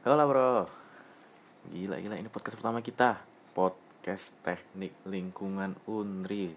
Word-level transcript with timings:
Halo 0.00 0.24
bro. 0.24 0.64
Gila 1.68 2.00
gila. 2.00 2.16
Ini 2.16 2.32
podcast 2.32 2.56
pertama 2.56 2.80
kita. 2.80 3.20
Podcast 3.52 4.32
teknik 4.40 4.96
lingkungan 5.04 5.76
Unri. 5.92 6.56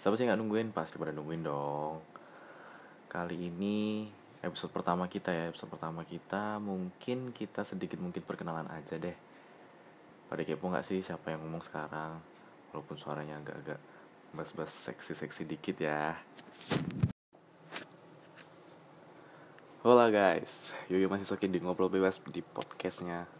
Siapa 0.00 0.16
sih 0.16 0.24
gak 0.24 0.40
nungguin? 0.40 0.72
Pasti 0.72 0.96
pada 0.96 1.12
nungguin 1.12 1.44
dong. 1.44 2.00
Kali 3.12 3.52
ini 3.52 4.08
episode 4.40 4.72
pertama 4.72 5.04
kita 5.04 5.36
ya. 5.36 5.52
Episode 5.52 5.76
pertama 5.76 6.00
kita 6.00 6.56
Mungkin 6.64 7.36
kita 7.36 7.60
sedikit 7.68 8.00
mungkin 8.00 8.24
perkenalan 8.24 8.72
aja 8.72 8.96
deh. 8.96 9.16
Pada 10.32 10.40
kepo 10.48 10.72
gak 10.72 10.88
sih 10.88 11.04
siapa 11.04 11.28
yang 11.28 11.44
ngomong 11.44 11.60
sekarang? 11.60 12.16
Walaupun 12.72 12.96
suaranya 12.96 13.36
agak-agak 13.36 13.80
Bas-bas 14.32 14.72
seksi-seksi 14.72 15.44
dikit 15.44 15.76
ya 15.76 16.16
Hola 19.78 20.10
guys, 20.10 20.74
Yoyo 20.90 21.06
masih 21.06 21.22
sokin 21.22 21.54
di 21.54 21.62
ngobrol 21.62 21.86
bebas 21.86 22.18
di 22.34 22.42
podcastnya. 22.42 23.30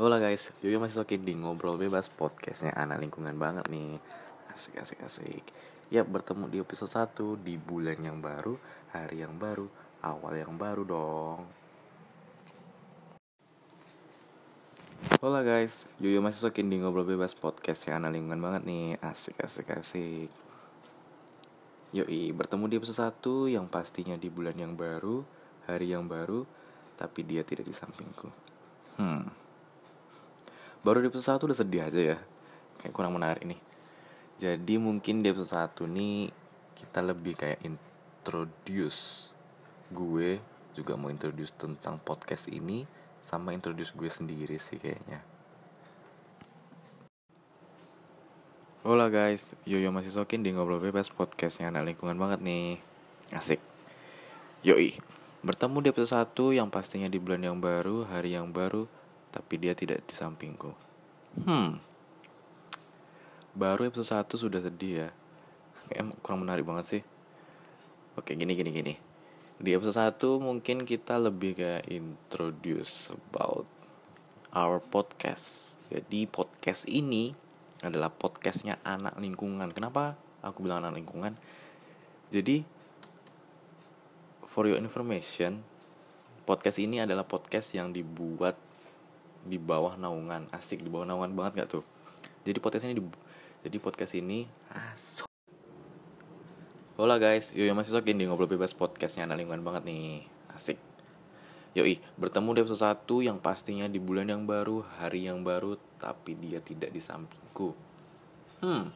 Hola 0.00 0.16
guys, 0.16 0.48
Yoyo 0.64 0.80
masih 0.80 1.04
sokin 1.04 1.20
di 1.20 1.36
ngobrol 1.36 1.76
bebas 1.76 2.08
podcastnya. 2.08 2.72
Anak 2.72 3.04
lingkungan 3.04 3.36
banget 3.36 3.68
nih. 3.68 4.00
Asik 4.48 4.80
asik 4.80 5.04
asik. 5.04 5.44
Ya 5.92 6.08
bertemu 6.08 6.48
di 6.48 6.56
episode 6.64 6.88
1 6.88 7.36
di 7.44 7.60
bulan 7.60 8.00
yang 8.00 8.24
baru, 8.24 8.56
hari 8.96 9.28
yang 9.28 9.36
baru, 9.36 9.68
awal 10.00 10.40
yang 10.40 10.56
baru 10.56 10.82
dong. 10.88 11.44
Hola 15.20 15.44
guys, 15.44 15.84
Yoyo 16.00 16.24
masih 16.24 16.48
sokin 16.48 16.72
di 16.72 16.80
ngobrol 16.80 17.04
bebas 17.04 17.36
podcastnya. 17.36 18.00
Anak 18.00 18.16
lingkungan 18.16 18.40
banget 18.40 18.64
nih. 18.64 18.96
Asik 19.04 19.36
asik 19.44 19.68
asik 19.68 20.49
Yoi, 21.90 22.30
bertemu 22.30 22.70
di 22.70 22.74
episode 22.78 23.02
1 23.02 23.58
yang 23.58 23.66
pastinya 23.66 24.14
di 24.14 24.30
bulan 24.30 24.54
yang 24.54 24.78
baru, 24.78 25.26
hari 25.66 25.90
yang 25.90 26.06
baru, 26.06 26.46
tapi 26.94 27.26
dia 27.26 27.42
tidak 27.42 27.66
di 27.66 27.74
sampingku. 27.74 28.30
Hmm. 28.94 29.26
Baru 30.86 31.02
di 31.02 31.10
episode 31.10 31.42
1 31.42 31.50
udah 31.50 31.58
sedih 31.58 31.82
aja 31.82 32.00
ya. 32.14 32.18
Kayak 32.78 32.94
kurang 32.94 33.18
menarik 33.18 33.42
nih. 33.42 33.58
Jadi 34.38 34.78
mungkin 34.78 35.18
di 35.18 35.34
episode 35.34 35.50
1 35.50 35.90
nih 35.90 36.30
kita 36.78 37.02
lebih 37.02 37.34
kayak 37.34 37.58
introduce 37.66 39.34
gue 39.90 40.38
juga 40.70 40.94
mau 40.94 41.10
introduce 41.10 41.50
tentang 41.58 41.98
podcast 41.98 42.46
ini 42.54 42.86
sama 43.26 43.50
introduce 43.50 43.90
gue 43.98 44.06
sendiri 44.06 44.62
sih 44.62 44.78
kayaknya. 44.78 45.39
Hola 48.80 49.12
guys, 49.12 49.52
Yoyo 49.68 49.92
masih 49.92 50.08
sokin 50.08 50.40
di 50.40 50.56
Ngobrol 50.56 50.80
Bebas 50.80 51.12
podcastnya. 51.12 51.68
Anak 51.68 51.84
lingkungan 51.84 52.16
banget 52.16 52.40
nih. 52.40 52.80
Asik. 53.28 53.60
Yoi, 54.64 54.96
bertemu 55.44 55.84
di 55.84 55.88
episode 55.92 56.24
1 56.24 56.56
yang 56.56 56.72
pastinya 56.72 57.04
di 57.04 57.20
bulan 57.20 57.44
yang 57.44 57.60
baru, 57.60 58.08
hari 58.08 58.32
yang 58.32 58.48
baru 58.48 58.88
Tapi 59.36 59.60
dia 59.60 59.76
tidak 59.76 60.00
di 60.08 60.16
sampingku. 60.16 60.72
Hmm. 61.44 61.76
Baru 63.52 63.84
episode 63.84 64.08
1 64.16 64.40
sudah 64.40 64.64
sedih 64.64 65.04
ya. 65.04 65.08
Kayak 65.92 66.16
kurang 66.24 66.48
menarik 66.48 66.64
banget 66.64 66.84
sih. 66.88 67.02
Oke 68.16 68.32
gini 68.32 68.56
gini 68.56 68.72
gini. 68.72 68.94
Di 69.60 69.76
episode 69.76 70.00
1 70.08 70.40
mungkin 70.40 70.88
kita 70.88 71.20
lebih 71.20 71.52
kayak 71.52 71.84
introduce 71.84 73.12
about 73.12 73.68
our 74.56 74.80
podcast. 74.80 75.76
Jadi 75.92 76.24
podcast 76.24 76.88
ini 76.88 77.49
adalah 77.80 78.12
podcastnya 78.12 78.76
anak 78.84 79.16
lingkungan. 79.16 79.72
Kenapa 79.72 80.16
aku 80.44 80.64
bilang 80.64 80.84
anak 80.84 81.00
lingkungan? 81.00 81.36
Jadi 82.28 82.62
for 84.46 84.68
your 84.68 84.76
information, 84.76 85.64
podcast 86.44 86.78
ini 86.78 87.00
adalah 87.00 87.24
podcast 87.24 87.72
yang 87.72 87.90
dibuat 87.90 88.54
di 89.40 89.56
bawah 89.56 89.96
naungan 89.96 90.44
asik 90.52 90.84
di 90.84 90.92
bawah 90.92 91.08
naungan 91.08 91.32
banget 91.32 91.64
gak 91.64 91.80
tuh? 91.80 91.84
Jadi 92.44 92.58
podcast 92.60 92.84
ini 92.88 92.94
di, 93.00 93.02
jadi 93.64 93.76
podcast 93.80 94.12
ini 94.16 94.44
asik. 94.72 95.28
Hola 97.00 97.16
guys, 97.16 97.56
Yoyo 97.56 97.72
masih 97.72 97.96
sokin 97.96 98.20
di 98.20 98.28
ngobrol 98.28 98.44
bebas 98.44 98.76
podcastnya 98.76 99.24
anak 99.24 99.40
lingkungan 99.40 99.64
banget 99.64 99.88
nih 99.88 100.28
Asik 100.52 100.89
Yoi, 101.70 102.02
bertemu 102.18 102.50
di 102.50 102.60
episode 102.66 102.82
1 102.82 103.30
yang 103.30 103.38
pastinya 103.38 103.86
di 103.86 104.02
bulan 104.02 104.26
yang 104.26 104.42
baru, 104.42 104.82
hari 104.98 105.30
yang 105.30 105.46
baru 105.46 105.78
Tapi 106.02 106.34
dia 106.34 106.58
tidak 106.58 106.90
di 106.90 106.98
sampingku. 106.98 107.78
Hmm, 108.58 108.90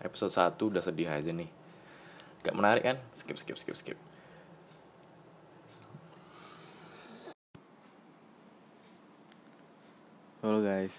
episode 0.00 0.32
1 0.32 0.56
udah 0.72 0.80
sedih 0.80 1.12
aja 1.12 1.28
nih. 1.36 1.52
Gak 2.40 2.56
menarik 2.56 2.88
kan? 2.88 2.96
Skip, 3.12 3.36
skip, 3.36 3.60
skip, 3.60 3.76
skip. 3.76 3.98
Halo 10.40 10.58
guys 10.58 10.96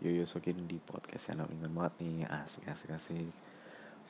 Yoyo 0.00 0.24
Sokin 0.24 0.64
di 0.64 0.80
podcast 0.80 1.28
yang 1.28 1.44
lingkungan 1.44 1.76
banget 1.76 2.00
nih 2.00 2.24
Asik, 2.30 2.64
asik, 2.70 2.96
asik. 2.96 3.28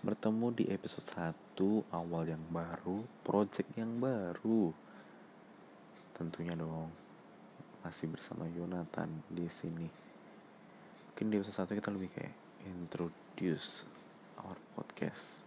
Bertemu 0.04 0.53
di 0.53 0.65
episode 0.69 1.09
1 1.10 1.91
Awal 1.91 2.36
yang 2.36 2.44
baru 2.53 3.03
Project 3.25 3.72
yang 3.75 3.98
baru 3.98 4.84
Tentunya 6.14 6.56
dong. 6.56 6.88
Masih 7.84 8.08
bersama 8.08 8.48
Yonatan 8.48 9.20
di 9.28 9.44
sini. 9.50 9.86
Mungkin 11.12 11.26
di 11.30 11.36
episode 11.38 11.69
1 11.69 11.78
kita 11.78 11.91
lebih 11.92 12.10
kayak 12.10 12.34
Introduce 12.64 13.84
our 14.41 14.56
podcast 14.72 15.44